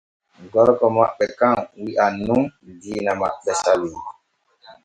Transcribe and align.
Gorko 0.51 0.85
maɓɓe 0.95 1.25
kan 1.39 1.55
wi’an 1.83 2.13
nun 2.25 2.41
diina 2.81 3.11
maɓɓe 3.21 3.51
salii. 3.61 3.99